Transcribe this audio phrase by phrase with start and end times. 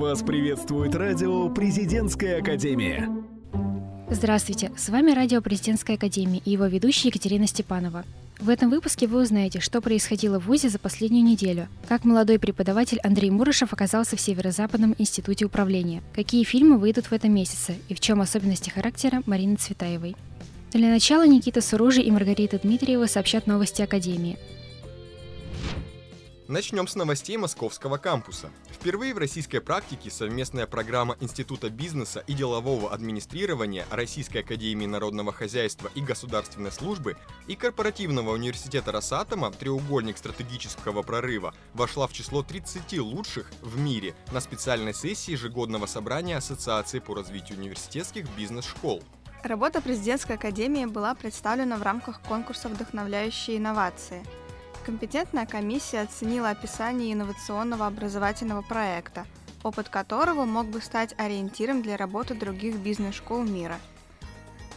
[0.00, 3.06] Вас приветствует радио «Президентская академия».
[4.08, 8.06] Здравствуйте, с вами радио «Президентская академия» и его ведущая Екатерина Степанова.
[8.40, 12.98] В этом выпуске вы узнаете, что происходило в ВУЗе за последнюю неделю, как молодой преподаватель
[13.00, 18.00] Андрей Мурышев оказался в Северо-Западном институте управления, какие фильмы выйдут в этом месяце и в
[18.00, 20.16] чем особенности характера Марины Цветаевой.
[20.72, 24.38] Для начала Никита Суружи и Маргарита Дмитриева сообщат новости Академии.
[26.50, 28.50] Начнем с новостей московского кампуса.
[28.72, 35.92] Впервые в российской практике совместная программа Института бизнеса и делового администрирования Российской академии народного хозяйства
[35.94, 43.48] и государственной службы и корпоративного университета Росатома «Треугольник стратегического прорыва» вошла в число 30 лучших
[43.62, 49.04] в мире на специальной сессии ежегодного собрания Ассоциации по развитию университетских бизнес-школ.
[49.44, 54.24] Работа президентской академии была представлена в рамках конкурса «Вдохновляющие инновации»,
[54.84, 59.26] Компетентная комиссия оценила описание инновационного образовательного проекта,
[59.62, 63.78] опыт которого мог бы стать ориентиром для работы других бизнес-школ мира.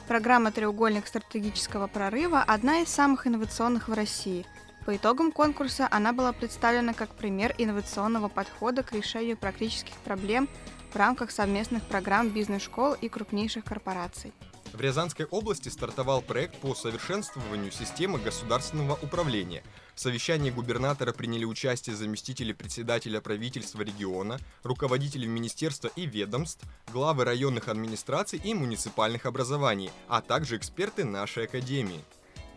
[0.08, 4.46] Программа «Треугольник стратегического прорыва»– одна из самых инновационных в России.
[4.86, 10.50] По итогам конкурса она была представлена как пример инновационного подхода к решению практических проблем
[10.92, 14.34] в рамках совместных программ бизнес-школ и крупнейших корпораций.
[14.74, 19.62] В Рязанской области стартовал проект по совершенствованию системы государственного управления.
[19.94, 27.68] В совещании губернатора приняли участие заместители председателя правительства региона, руководители министерства и ведомств, главы районных
[27.68, 32.04] администраций и муниципальных образований, а также эксперты нашей академии.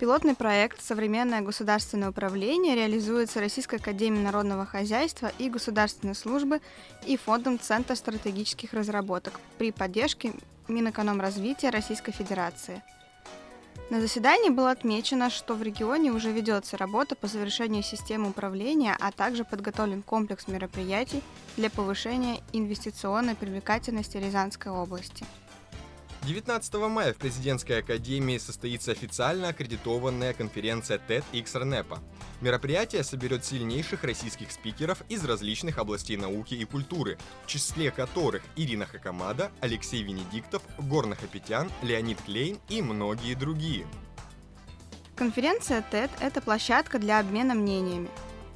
[0.00, 6.60] Пилотный проект «Современное государственное управление» реализуется Российской академией народного хозяйства и государственной службы
[7.06, 10.32] и Фондом Центра стратегических разработок при поддержке
[10.68, 12.82] Минэкономразвития Российской Федерации.
[13.88, 19.12] На заседании было отмечено, что в регионе уже ведется работа по завершению системы управления, а
[19.12, 21.22] также подготовлен комплекс мероприятий
[21.56, 25.24] для повышения инвестиционной привлекательности Рязанской области.
[26.26, 32.00] 19 мая в Президентской академии состоится официально аккредитованная конференция TEDx.
[32.42, 38.84] Мероприятие соберет сильнейших российских спикеров из различных областей науки и культуры, в числе которых Ирина
[38.84, 43.86] Хакамада, Алексей Венедиктов, Горна Хапетян, Леонид Клейн и многие другие.
[45.14, 48.10] Конференция TED– это площадка для обмена мнениями.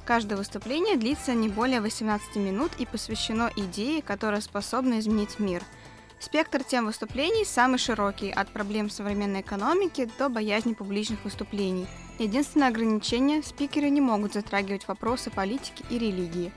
[0.05, 5.63] Каждое выступление длится не более 18 минут и посвящено идее, которая способна изменить мир–
[6.21, 11.87] Спектр тем выступлений самый широкий, от проблем современной экономики до боязни публичных выступлений.
[12.19, 16.53] Единственное ограничение– спикеры не могут затрагивать вопросы политики и религии.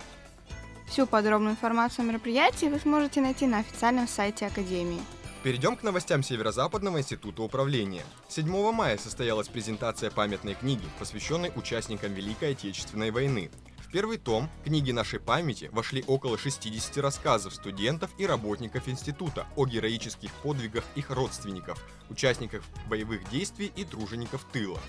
[0.87, 5.01] Всю подробную информацию о мероприятии вы сможете найти на официальном сайте Академии.
[5.43, 8.05] Перейдем к новостям Северо-Западного института управления.
[8.29, 13.51] 7 мая состоялась презентация памятной книги, посвященной участникам Великой Отечественной войны
[13.95, 20.33] первый том книги нашей памяти вошли около 60 рассказов студентов и работников института о героических
[20.43, 24.81] подвигах их родственников, участников боевых действий и тружеников тыла.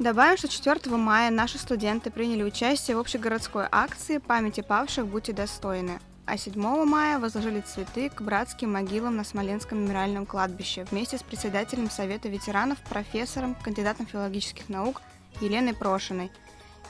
[0.00, 6.00] Добавим, что 4 мая наши студенты приняли участие в общегородской акции «Памяти павших будьте достойны»,
[6.26, 11.88] а 7 мая возложили цветы к братским могилам на Смоленском мемориальном кладбище вместе с председателем
[11.90, 15.00] Совета ветеранов, профессором, кандидатом филологических наук
[15.40, 16.32] Еленой Прошиной–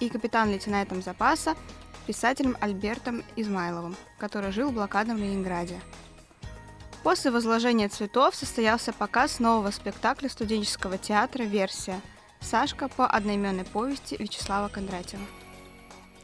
[0.00, 1.56] и капитан-лейтенантом запаса
[2.06, 5.80] писателем Альбертом Измайловым, который жил в блокадном Ленинграде.
[7.02, 12.00] После возложения цветов состоялся показ нового спектакля студенческого театра «Версия»
[12.40, 15.22] «Сашка» по одноименной повести Вячеслава Кондратьева.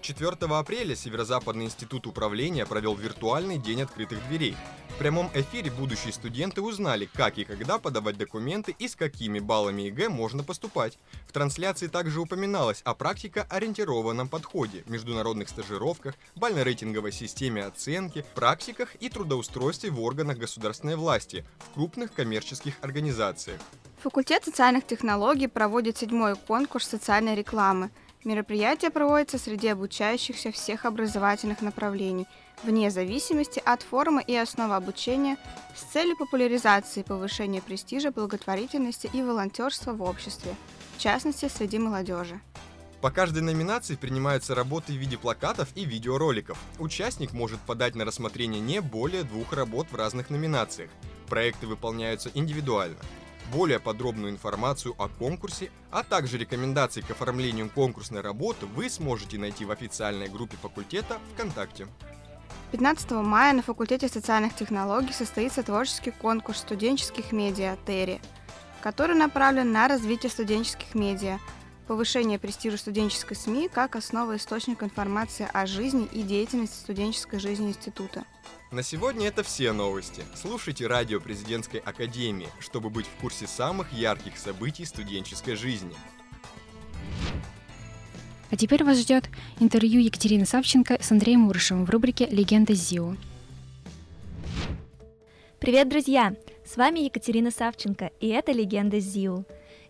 [0.01, 4.57] 4 апреля Северо-Западный институт управления провел виртуальный день открытых дверей.
[4.95, 9.83] В прямом эфире будущие студенты узнали, как и когда подавать документы и с какими баллами
[9.83, 11.01] ЕГЭ можно поступать.
[11.27, 19.91] В трансляции также упоминалось о практико-ориентированном подходе, международных стажировках, бально-рейтинговой системе оценки, практиках и трудоустройстве
[19.91, 23.61] в органах государственной власти, в крупных коммерческих организациях.
[23.99, 27.91] Факультет социальных технологий проводит седьмой конкурс социальной рекламы–
[28.25, 32.27] Мероприятие проводится среди обучающихся всех образовательных направлений,
[32.63, 35.37] вне зависимости от формы и основы обучения,
[35.75, 40.55] с целью популяризации и повышения престижа благотворительности и волонтерства в обществе,
[40.97, 42.41] в частности, среди молодежи.
[43.01, 46.59] По каждой номинации принимаются работы в виде плакатов и видеороликов.
[46.79, 50.91] Участник может подать на рассмотрение не более двух работ в разных номинациях.
[51.29, 52.97] Проекты выполняются индивидуально.
[53.53, 59.67] Более подробную информацию о конкурсе, а также рекомендации к оформлению конкурсной работы вы сможете найти
[59.67, 61.87] в официальной группе факультета ВКонтакте.
[62.75, 68.21] 15 мая на факультете социальных технологий состоится творческий конкурс студенческих медиа «Терри»,
[68.83, 71.39] который направлен на развитие студенческих медиа.
[71.87, 78.25] повышение престижа студенческой СМИ как основа источника информации о жизни и деятельности студенческой жизни института.
[78.73, 80.25] На сегодня это все новости.
[80.35, 85.95] Слушайте радио Президентской Академии, чтобы быть в курсе самых ярких событий студенческой жизни.
[88.55, 89.29] А теперь вас ждет
[89.59, 93.17] интервью Екатерины Савченко с Андреем Мурышевым в рубрике «Легенда ЗИУ».
[95.59, 96.37] Привет, друзья!
[96.65, 99.45] С вами Екатерина Савченко, и это «Легенда ЗИУ».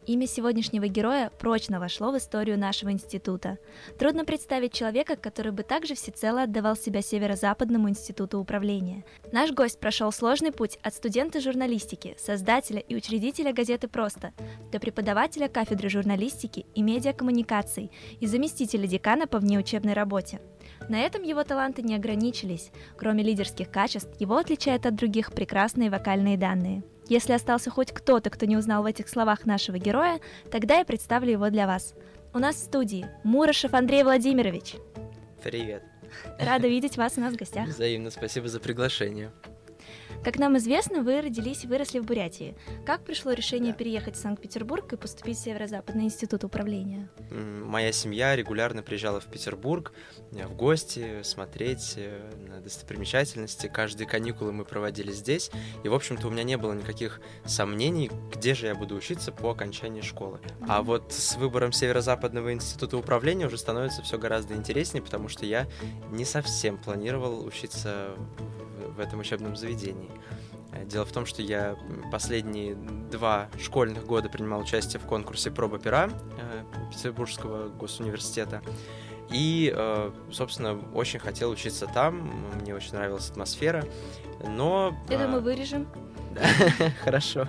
[0.07, 3.57] Имя сегодняшнего героя прочно вошло в историю нашего института.
[3.99, 9.05] Трудно представить человека, который бы также всецело отдавал себя Северо-Западному институту управления.
[9.33, 14.35] Наш гость прошел сложный путь от студента журналистики, создателя и учредителя газеты «Просто»
[14.71, 17.91] до преподавателя кафедры журналистики и медиакоммуникаций
[18.21, 20.43] и заместителя декана по внеучебной работе.
[20.91, 22.73] На этом его таланты не ограничились.
[22.99, 28.47] Кроме лидерских качеств, его отличают от других прекрасные вокальные данные– если остался хоть кто-то, кто
[28.47, 30.21] не узнал в этих словах нашего героя,
[30.51, 31.95] тогда я представлю его для вас.
[32.33, 34.75] У нас в студии Мурашев Андрей Владимирович.
[35.43, 35.83] Привет.
[36.39, 37.69] Рада видеть вас у нас в гостях.
[37.69, 39.31] Взаимно, спасибо за приглашение.
[40.25, 42.57] Как нам известно, вы родились и выросли в Бурятии.
[42.87, 43.79] Как пришло решение да.
[43.79, 47.11] переехать в Санкт-Петербург и поступить в Северо-Западный институт управления?
[47.31, 49.93] Моя семья регулярно приезжала в Петербург
[50.33, 53.67] э, в гости, смотреть э, на достопримечательности.
[53.67, 55.51] Каждые каникулы мы проводили здесь.
[55.83, 59.51] И, в общем-то, у меня не было никаких сомнений, где же я буду учиться по
[59.51, 60.39] окончании школы.
[60.39, 60.67] Mm-hmm.
[60.69, 65.67] А вот с выбором Северо-Западного института управления уже становится все гораздо интереснее, потому что я
[66.11, 68.17] не совсем планировал учиться
[68.97, 70.11] в этом учебном заведении.
[70.73, 71.77] Э, дело в том, что я
[72.11, 78.63] последние два школьных года принимал участие в конкурсе проба пера э, Петербургского госуниверситета.
[79.31, 83.85] И, э, собственно, очень хотел учиться там, мне очень нравилась атмосфера,
[84.47, 84.95] но...
[85.09, 85.89] Это мы вырежем.
[87.05, 87.49] Хорошо.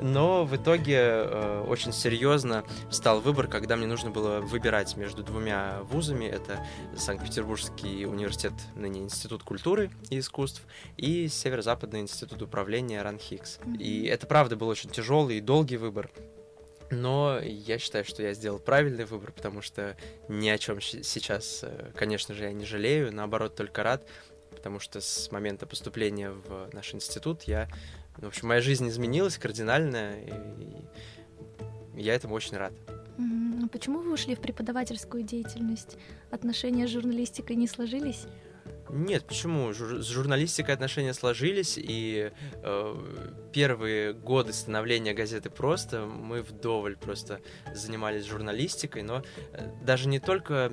[0.00, 5.80] Но в итоге э, очень серьезно стал выбор, когда мне нужно было выбирать между двумя
[5.82, 6.24] вузами.
[6.24, 6.64] Это
[6.96, 10.62] Санкт-Петербургский университет, ныне Институт культуры и искусств,
[10.96, 13.60] и Северо-Западный институт управления РАНХИКС.
[13.78, 16.10] И это, правда, был очень тяжелый и долгий выбор.
[16.90, 19.96] Но я считаю, что я сделал правильный выбор, потому что
[20.28, 24.06] ни о чем сейчас, э, конечно же, я не жалею, наоборот, только рад,
[24.50, 27.68] потому что с момента поступления в наш институт я
[28.18, 32.72] в общем, моя жизнь изменилась кардинально, и я этому очень рад.
[33.18, 35.96] А почему вы ушли в преподавательскую деятельность?
[36.30, 38.26] Отношения с журналистикой не сложились?
[38.88, 39.72] Нет, почему?
[39.72, 42.96] Жур- с журналистикой отношения сложились, и э,
[43.52, 47.40] первые годы становления газеты «Просто» мы вдоволь просто
[47.74, 49.22] занимались журналистикой, но
[49.52, 50.72] э, даже не только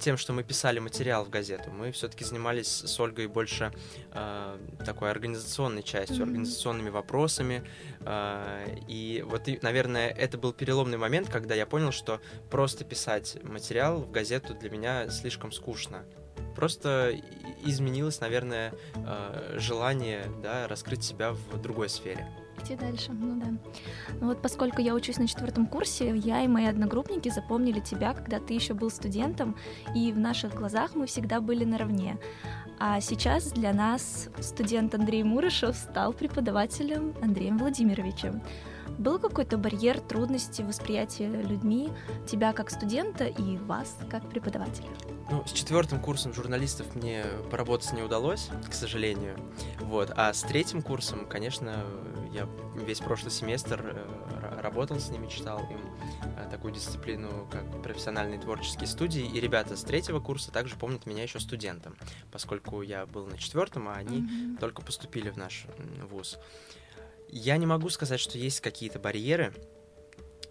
[0.00, 3.72] тем, что мы писали материал в газету, мы все-таки занимались с Ольгой больше
[4.12, 6.22] э, такой организационной частью, mm-hmm.
[6.22, 7.64] организационными вопросами,
[8.00, 12.20] э, и вот, и, наверное, это был переломный момент, когда я понял, что
[12.50, 16.04] просто писать материал в газету для меня слишком скучно.
[16.54, 17.14] Просто
[17.64, 22.28] изменилось, наверное, э, желание да, раскрыть себя в другой сфере.
[22.62, 23.46] Идти дальше, ну да.
[24.20, 28.38] Ну вот поскольку я учусь на четвертом курсе, я и мои одногруппники запомнили тебя, когда
[28.38, 29.56] ты еще был студентом,
[29.94, 32.18] и в наших глазах мы всегда были наравне.
[32.78, 38.42] А сейчас для нас студент Андрей Мурышев стал преподавателем Андреем Владимировичем.
[38.98, 41.90] Был какой-то барьер, трудности восприятия людьми
[42.26, 44.88] тебя как студента и вас как преподавателя?
[45.30, 49.36] Ну, с четвертым курсом журналистов мне поработать не удалось, к сожалению.
[49.80, 50.12] Вот.
[50.16, 51.84] А с третьим курсом, конечно,
[52.32, 55.80] я весь прошлый семестр э, работал с ними, читал им
[56.36, 59.24] э, такую дисциплину, как профессиональные творческие студии.
[59.24, 61.96] И ребята с третьего курса также помнят меня еще студентом,
[62.30, 64.58] поскольку я был на четвертом, а они mm-hmm.
[64.58, 65.66] только поступили в наш
[66.10, 66.38] вуз.
[67.28, 69.52] Я не могу сказать, что есть какие-то барьеры.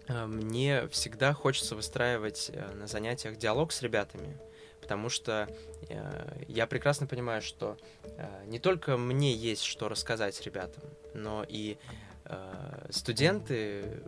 [0.08, 4.38] Э, мне всегда хочется выстраивать на занятиях диалог с ребятами
[4.84, 5.48] потому что
[5.88, 11.78] э, я прекрасно понимаю, что э, не только мне есть что рассказать ребятам, но и
[12.26, 14.02] э, студенты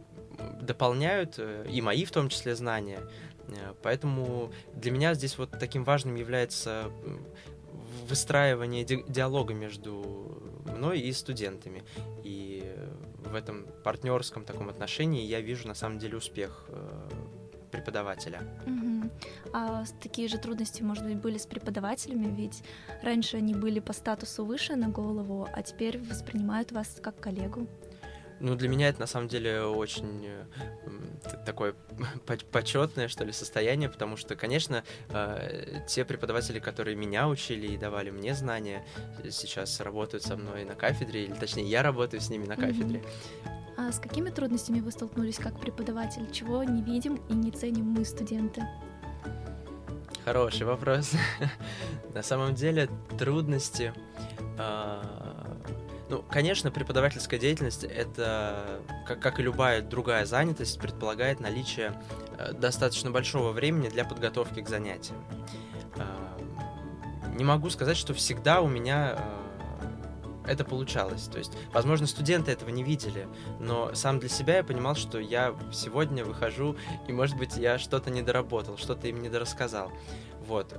[0.61, 3.01] дополняют э, и мои в том числе знания.
[3.49, 6.91] Э, поэтому для меня здесь вот таким важным является
[8.07, 11.85] выстраивание ди диалога между мной и студентами.
[12.23, 12.46] И
[13.27, 17.11] в этом партнерском таком отношении я вижу на самом деле успех э,
[17.71, 18.43] преподавателя.
[19.53, 22.63] А такие же трудности, может быть, были с преподавателями, ведь
[23.03, 27.67] раньше они были по статусу выше на голову, а теперь воспринимают вас как коллегу.
[28.39, 30.45] Ну, для меня это на самом деле очень э,
[31.47, 31.75] такое
[32.53, 38.11] почетное, что ли, состояние, потому что, конечно, э, те преподаватели, которые меня учили и давали
[38.11, 38.85] мне знания,
[39.31, 43.03] сейчас работают со мной на кафедре, или точнее, я работаю с ними на кафедре.
[43.79, 46.31] А с какими трудностями вы столкнулись как преподаватель?
[46.31, 48.63] Чего не видим и не ценим мы, студенты?
[50.25, 51.13] Хороший вопрос.
[52.15, 52.89] На самом деле
[53.19, 53.93] трудности...
[54.59, 55.36] А,
[56.09, 62.01] ну, конечно, преподавательская деятельность это, как, как и любая другая занятость, предполагает наличие
[62.39, 65.17] э, достаточно большого времени для подготовки к занятиям.
[65.97, 66.39] А,
[67.35, 69.47] не могу сказать, что всегда у меня э,
[70.47, 71.25] это получалось.
[71.25, 73.27] То есть, возможно, студенты этого не видели,
[73.59, 76.77] но сам для себя я понимал, что я сегодня выхожу,
[77.09, 79.91] и, может быть, я что-то недоработал, что-то им недорассказал.
[80.47, 80.73] Вот.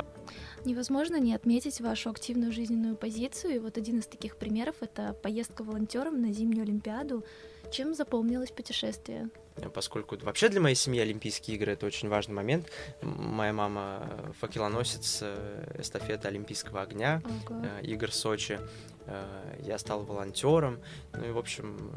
[0.67, 3.55] Невозможно не отметить вашу активную жизненную позицию.
[3.55, 7.24] И вот один из таких примеров— это поездка волонтером на зимнюю Олимпиаду.
[7.71, 9.29] Чем запомнилось путешествие?
[9.74, 12.67] Поскольку вообще для моей семьи Олимпийские игры— это очень важный момент.
[13.01, 17.62] Моя мама факелоносец э, эстафеты Олимпийского огня, Ого.
[17.63, 18.59] Э, игр Сочи.
[19.05, 19.24] Э,
[19.65, 20.81] я стал волонтером.
[21.13, 21.93] Ну и, в общем,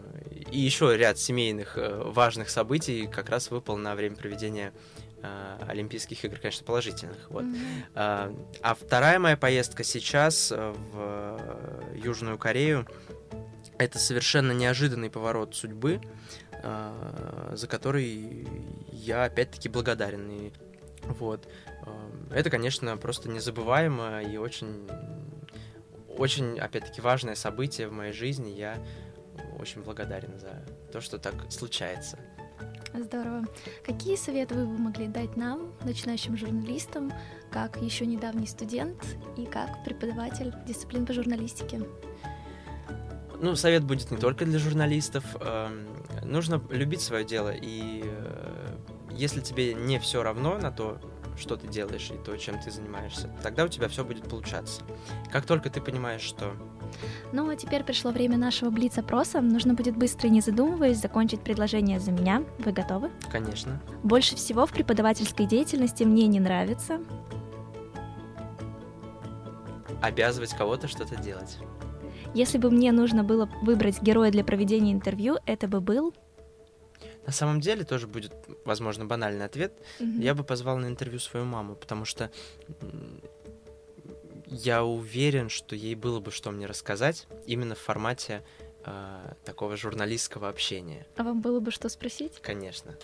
[0.52, 4.72] и еще ряд семейных важных событий как раз выпал на время проведения
[5.22, 7.30] э, Олимпийских игр, конечно, положительных.
[7.30, 7.44] Вот.
[7.44, 7.84] Mm-hmm.
[7.94, 11.40] А, а вторая моя поездка сейчас э, в
[11.94, 12.86] Южную Корею
[13.80, 16.00] это совершенно неожиданный поворот судьбы,
[16.52, 18.46] э, за который
[18.92, 20.30] я опять-таки благодарен.
[20.30, 20.52] И,
[21.04, 21.48] вот.
[21.86, 24.86] Э, это, конечно, просто незабываемо и очень,
[26.08, 28.50] очень, опять-таки, важное событие в моей жизни.
[28.50, 28.76] Я
[29.58, 30.62] очень благодарен за
[30.92, 32.18] то, что так случается.
[32.92, 33.44] Здорово.
[33.84, 37.12] Какие советы вы бы могли дать нам, начинающим журналистам,
[37.50, 39.04] как еще недавний студент
[39.36, 41.82] и как преподаватель дисциплин по журналистике?
[43.40, 45.24] Ну, совет будет не только для журналистов.
[45.40, 45.86] Эм,
[46.24, 48.76] нужно любить свое дело, и э,
[49.12, 51.00] если тебе не все равно на то,
[51.38, 54.82] что ты делаешь и то, чем ты занимаешься, тогда у тебя все будет получаться.
[55.32, 56.54] Как только ты понимаешь, что
[57.32, 59.40] ну а теперь пришло время нашего блиц-опроса.
[59.40, 62.44] Нужно будет быстро и не задумываясь закончить предложение за меня.
[62.58, 63.10] Вы готовы?
[63.30, 63.80] Конечно.
[64.02, 67.00] Больше всего в преподавательской деятельности мне не нравится.
[70.02, 71.58] Обязывать кого-то что-то делать.
[72.32, 76.14] Если бы мне нужно было выбрать героя для проведения интервью, это бы был...
[77.26, 78.32] На самом деле тоже будет,
[78.64, 79.78] возможно, банальный ответ.
[80.00, 80.22] Mm-hmm.
[80.22, 82.30] Я бы позвал на интервью свою маму, потому что
[84.50, 88.42] я уверен, что ей было бы что мне рассказать именно в формате
[88.84, 91.06] э, такого журналистского общения.
[91.16, 92.40] А вам было бы что спросить?
[92.42, 92.96] Конечно.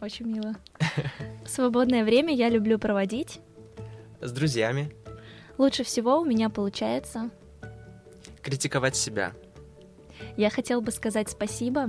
[0.00, 0.54] Очень мило.
[1.46, 3.40] Свободное время я люблю проводить.
[4.20, 4.92] С друзьями.
[5.56, 7.30] Лучше всего у меня получается...
[8.42, 9.34] Критиковать себя.
[10.36, 11.88] Я хотел бы сказать спасибо.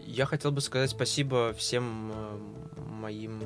[0.00, 2.38] Я хотел бы сказать спасибо всем э,
[2.76, 3.42] моим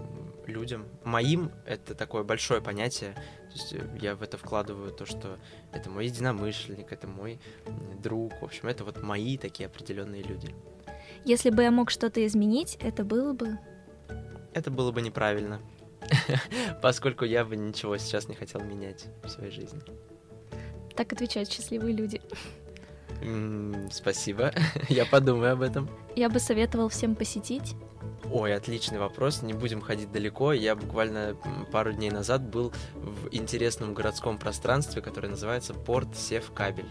[0.50, 0.86] людям.
[1.04, 3.12] Моим— это такое большое понятие.
[3.12, 5.38] То есть э, я в это вкладываю то, что
[5.72, 7.40] это мой единомышленник, это мой
[8.02, 8.40] друг.
[8.40, 10.54] В общем, это вот мои такие определенные люди.
[11.24, 13.58] Если бы я мог что-то изменить, это было бы...
[14.52, 15.60] Это было бы неправильно.
[16.82, 19.80] Поскольку я бы ничего сейчас не хотел менять в своей жизни.
[20.96, 22.20] Так отвечают счастливые люди.
[23.90, 24.52] Спасибо.
[24.88, 25.90] Я подумаю об этом.
[26.16, 27.74] Я бы советовал всем посетить
[28.32, 29.42] Ой, отличный вопрос.
[29.42, 30.52] Не будем ходить далеко.
[30.52, 31.36] Я буквально
[31.72, 36.88] пару дней назад был в интересном городском пространстве, которое называется Порт Севкабель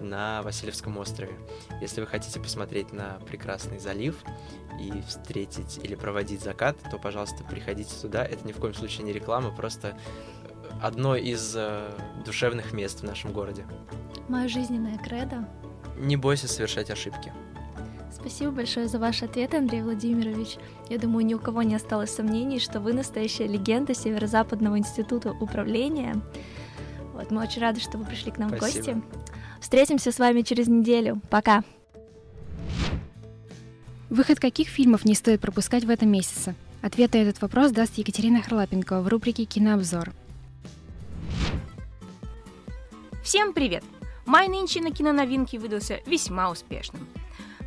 [0.00, 1.32] на Васильевском острове.
[1.80, 4.16] Если вы хотите посмотреть на прекрасный залив
[4.78, 8.22] и встретить или проводить закат, то, пожалуйста, приходите туда.
[8.22, 9.96] Это ни в коем случае не реклама, просто
[10.82, 11.90] одно из э,
[12.26, 13.64] душевных мест в нашем городе.
[14.28, 15.48] Мое жизненное кредо.
[15.96, 17.32] Не бойся совершать ошибки.
[18.14, 20.56] Спасибо большое за ваш ответ, Андрей Владимирович.
[20.88, 26.14] Я думаю, ни у кого не осталось сомнений, что вы настоящая легенда Северо-Западного института управления.
[27.12, 28.82] Вот, мы очень рады, что вы пришли к нам Спасибо.
[28.82, 29.02] в гости.
[29.60, 31.20] Встретимся с вами через неделю.
[31.28, 31.64] Пока.
[34.10, 36.54] Выход каких фильмов не стоит пропускать в этом месяце?
[36.82, 40.12] Ответ на этот вопрос даст Екатерина Харлапенко в рубрике «Кинообзор».
[43.24, 43.82] Всем привет!
[44.24, 47.08] Май нынче на киноновинки выдался весьма успешным–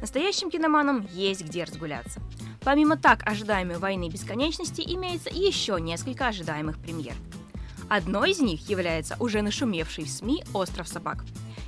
[0.01, 2.21] Настоящим киноманам есть где разгуляться.
[2.61, 7.15] Помимо так ожидаемой «Войны бесконечности» имеется еще несколько ожидаемых премьер.
[7.89, 11.23] Одной из них является уже нашумевший в СМИ «Остров собак».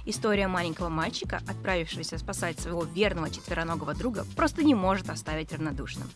[0.06, 6.10] История маленького мальчика, отправившегося спасать своего верного четвероногого друга, просто не может оставить равнодушным.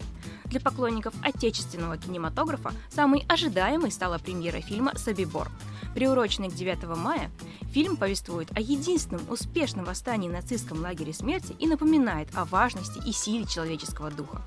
[0.46, 5.50] Для поклонников отечественного кинематографа самой ожидаемой стала премьера фильма «Собибор».
[5.94, 7.30] Приуроченный к 9 мая,
[7.72, 13.46] фильм повествует о единственном успешном восстании нацистском лагере смерти и напоминает о важности и силе
[13.46, 14.42] человеческого духа.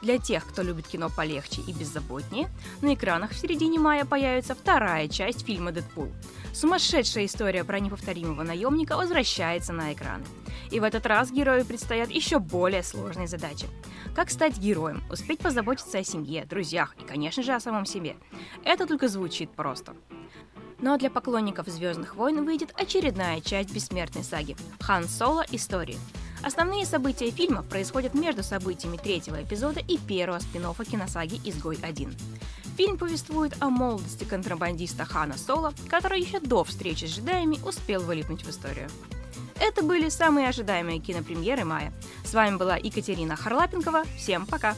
[0.00, 2.48] Для тех, кто любит кино полегче и беззаботнее,
[2.82, 6.08] на экранах в середине мая появится вторая часть фильма «Дэдпул».
[6.54, 10.24] Сумасшедшая история про неповторимого наемника возвращается на экраны.
[10.70, 13.66] И в этот раз герою предстоят еще более сложные задачи.
[14.14, 18.16] Как стать героем, успеть позаботиться о семье, друзьях и, конечно же, о самом себе.
[18.64, 19.94] Это только звучит просто.
[20.80, 25.44] Ну а для поклонников «Звездных войн» выйдет очередная часть бессмертной саги «Хан Соло.
[25.50, 25.98] Истории».
[26.42, 32.16] Основные события фильма происходят между событиями третьего эпизода и первого спин киносаги «Изгой-1».
[32.76, 38.44] Фильм повествует о молодости контрабандиста Хана Соло, который еще до встречи с джедаями успел вылипнуть
[38.44, 38.88] в историю.
[39.60, 41.92] Это были самые ожидаемые кинопремьеры мая.
[42.24, 44.04] С вами была Екатерина Харлапенкова.
[44.16, 44.76] Всем пока!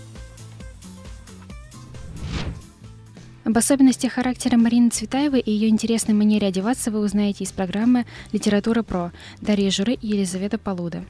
[3.51, 8.85] Об особенностях характера Марины Цветаевой и ее интересной манере одеваться вы узнаете из программы «Литература
[8.85, 11.05] про» Дарья Журы и Елизавета Полуда.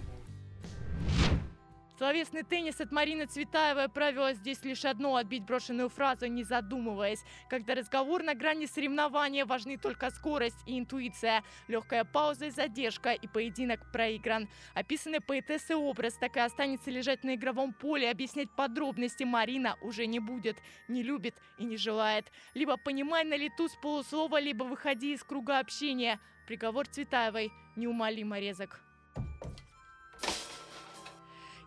[2.11, 7.23] Словесный теннис от Марины Цветаевой правило здесь лишь одно– отбить брошенную фразу, не задумываясь.
[7.49, 11.45] Когда разговор на грани соревнования, важны только скорость и интуиция.
[11.69, 14.49] Легкая пауза и задержка, и поединок проигран.
[14.75, 18.11] Описанный поэтессой образ так и останется лежать на игровом поле.
[18.11, 20.57] Объяснять подробности Марина уже не будет.
[20.89, 22.33] Не любит и не желает.
[22.55, 26.19] Либо понимай на лету с полуслова, либо выходи из круга общения.
[26.49, 28.90] Приговор Цветаевой неумолимо резок.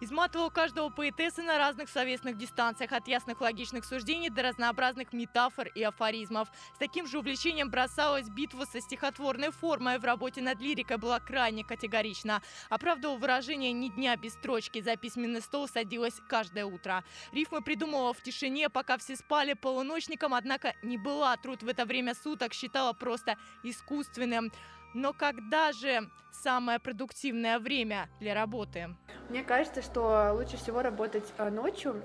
[0.04, 5.82] Изматывал каждого поэтессы на разных словесных дистанциях, от ясных логичных суждений до разнообразных метафор и
[5.82, 6.50] афоризмов.
[6.76, 10.00] С таким же увлечением бросалась битва со стихотворной формой.
[10.00, 12.42] В работе над лирикой была крайне категорична.
[12.70, 14.82] Оправдывал выражение «ни дня без строчки».
[14.82, 17.06] За письменный стол садилась каждое утро.
[17.32, 22.14] Рифмы придумывала в тишине, пока все спали полуночником, однако не была труд в это время
[22.14, 24.52] суток, считала просто искусственным.
[24.94, 28.96] Но когда же самое продуктивное время для работы?
[29.30, 32.02] Мне кажется, что лучше всего работать э, ночью,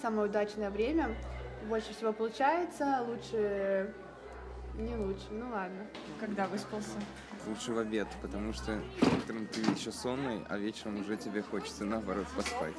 [0.00, 1.14] самое удачное время.
[1.68, 3.94] Больше всего получается, лучше
[4.74, 5.86] не лучше, ну ладно.
[6.18, 6.98] Когда выспался?
[7.46, 12.26] Лучше в обед, потому что утром ты еще сонный, а вечером уже тебе хочется наоборот
[12.34, 12.74] поспать.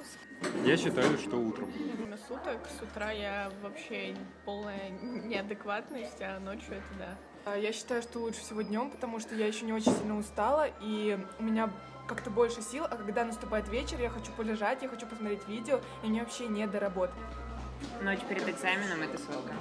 [0.63, 1.71] Я считаю, что утром.
[1.71, 7.17] Время суток, с утра я вообще полная неадекватность, а ночью это да.
[7.45, 10.67] А, я считаю, что лучше всего днем, потому что я еще не очень сильно устала,
[10.81, 11.69] и у меня
[12.07, 16.07] как-то больше сил, а когда наступает вечер, я хочу полежать, я хочу посмотреть видео, и
[16.07, 17.13] мне вообще не до работы.
[18.01, 19.53] Ночь перед экзаменом— это ссылка.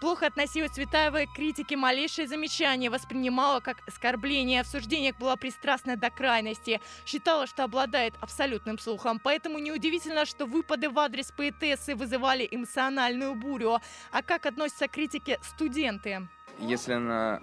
[0.00, 4.62] Плохо относилась Цветаева к критике, малейшее замечание воспринимала как оскорбление.
[4.62, 6.80] В суждениях была пристрастна до крайности.
[7.06, 9.18] Считала, что обладает абсолютным слухом.
[9.18, 13.80] Поэтому неудивительно, что выпады в адрес поэтессы вызывали эмоциональную бурю.
[14.10, 16.28] А как относятся к критике студенты?
[16.58, 17.40] Если она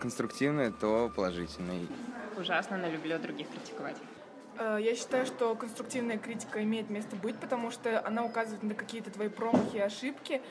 [0.00, 1.80] конструктивная, то положительная.
[2.36, 3.96] Ужасно, но люблю других критиковать.
[4.58, 9.10] Э, я считаю, что конструктивная критика имеет место быть, потому что она указывает на какие-то
[9.10, 10.42] твои промахи и ошибки.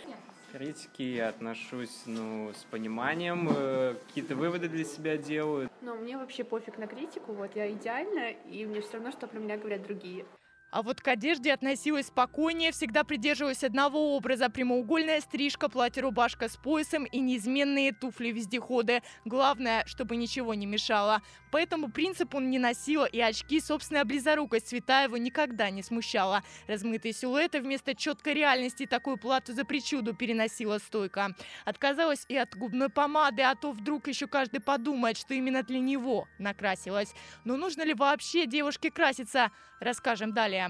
[0.51, 5.69] Критики я отношусь ну, с пониманием, э, какие-то выводы для себя делаю.
[5.81, 9.39] Но мне вообще пофиг на критику, вот я идеальна, и мне все равно, что про
[9.39, 10.25] меня говорят другие.
[10.71, 14.49] А вот к одежде относилась спокойнее, всегда придерживалась одного образа.
[14.49, 19.03] Прямоугольная стрижка, платье-рубашка с поясом и неизменные туфли-вездеходы.
[19.25, 21.21] Главное, чтобы ничего не мешало.
[21.51, 23.59] По этому принципу он не носила и очки.
[23.59, 26.41] Собственная близорукость Цветаева никогда не смущала.
[26.67, 31.35] Размытые силуэты вместо четкой реальности такую плату за причуду переносила стойко.
[31.65, 36.29] Отказалась и от губной помады, а то вдруг еще каждый подумает, что именно для него
[36.39, 37.13] накрасилась.
[37.43, 39.51] Но нужно ли вообще девушке краситься?
[39.81, 40.60] Расскажем далее.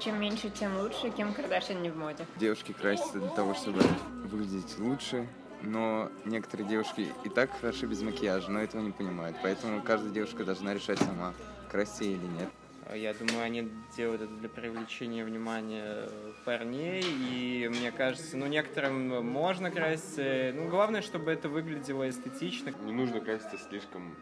[0.00, 1.10] Чем меньше, тем лучше.
[1.10, 2.26] Кем Кардашьян не в моде.
[2.36, 3.80] Девушки красятся для того, чтобы
[4.24, 5.26] выглядеть лучше,
[5.62, 9.36] но некоторые девушки и так хороши без макияжа, но этого не понимают.
[9.42, 11.34] Поэтому каждая девушка должна решать сама,
[11.70, 12.48] краситься или нет.
[12.94, 16.08] Я думаю, они делают это для привлечения внимания
[16.44, 22.72] парней, и мне кажется, ну, некоторым можно краситься, ну, главное, чтобы это выглядело эстетично.
[22.84, 24.14] Не нужно краситься слишком,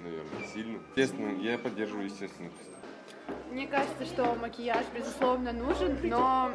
[0.00, 0.80] наверное, сильно.
[0.96, 2.56] Естественно, я поддерживаю естественность.
[3.50, 6.50] Мне кажется, что макияж, безусловно, нужен, но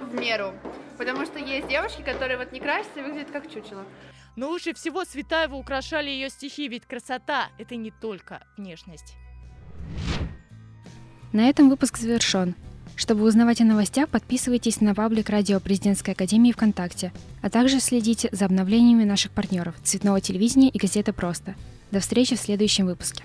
[0.00, 0.52] в меру.
[0.98, 3.84] Потому что есть девушки, которые вот не красятся и выглядят как чучело.
[4.36, 9.14] Но лучше всего Светаева украшали ее стихи, ведь красота– это не только внешность.
[11.32, 12.54] На этом выпуск завершен.
[12.96, 18.44] Чтобы узнавать о новостях, подписывайтесь на паблик Радио Президентской Академии ВКонтакте, а также следите за
[18.44, 21.56] обновлениями наших партнеров Цветного телевидения и газеты «Просто».
[21.90, 23.24] До встречи в следующем выпуске.